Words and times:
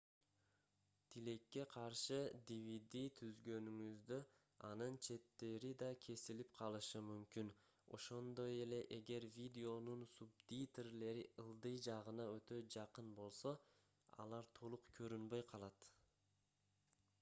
тилекке 1.15 1.63
каршы 1.73 2.15
dvd 2.51 3.01
түзгөнүңүздө 3.19 4.17
анын 4.69 4.95
четтери 5.07 5.69
да 5.83 5.89
кесилип 6.05 6.49
калышы 6.61 7.01
мүмкүн 7.09 7.51
ошондой 7.99 8.57
эле 8.65 8.79
эгер 8.97 9.27
видеонун 9.37 10.03
субтитрлери 10.15 11.25
ылдый 11.45 11.79
жагына 11.89 12.25
өтө 12.39 12.61
жакын 12.77 13.11
болсо 13.21 13.53
алар 14.25 14.49
толук 14.61 14.89
көрүнбөй 15.01 15.45
калат 15.53 15.87